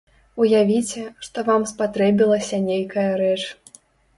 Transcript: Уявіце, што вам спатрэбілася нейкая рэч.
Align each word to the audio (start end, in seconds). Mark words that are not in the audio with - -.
Уявіце, 0.43 1.03
што 1.27 1.37
вам 1.51 1.67
спатрэбілася 1.73 2.63
нейкая 2.69 3.09
рэч. 3.25 3.41